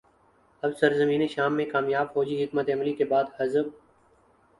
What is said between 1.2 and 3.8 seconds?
شام میں کامیاب فوجی حکمت عملی کے بعد حزب